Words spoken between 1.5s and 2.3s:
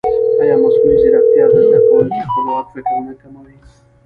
د زده کوونکي